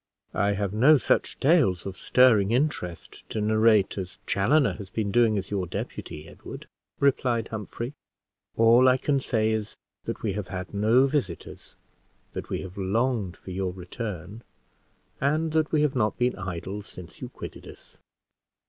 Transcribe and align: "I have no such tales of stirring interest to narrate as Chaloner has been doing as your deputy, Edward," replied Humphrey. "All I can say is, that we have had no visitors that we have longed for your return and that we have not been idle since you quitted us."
"I 0.33 0.53
have 0.53 0.73
no 0.73 0.97
such 0.97 1.39
tales 1.39 1.85
of 1.85 1.95
stirring 1.95 2.49
interest 2.49 3.29
to 3.29 3.39
narrate 3.39 3.99
as 3.99 4.17
Chaloner 4.25 4.73
has 4.79 4.89
been 4.89 5.11
doing 5.11 5.37
as 5.37 5.51
your 5.51 5.67
deputy, 5.67 6.27
Edward," 6.27 6.65
replied 6.99 7.49
Humphrey. 7.49 7.93
"All 8.57 8.89
I 8.89 8.97
can 8.97 9.19
say 9.19 9.51
is, 9.51 9.77
that 10.05 10.23
we 10.23 10.33
have 10.33 10.47
had 10.47 10.73
no 10.73 11.05
visitors 11.05 11.75
that 12.33 12.49
we 12.49 12.61
have 12.63 12.77
longed 12.79 13.37
for 13.37 13.51
your 13.51 13.73
return 13.73 14.41
and 15.21 15.51
that 15.51 15.71
we 15.71 15.83
have 15.83 15.95
not 15.95 16.17
been 16.17 16.35
idle 16.35 16.81
since 16.81 17.21
you 17.21 17.29
quitted 17.29 17.67
us." 17.67 17.99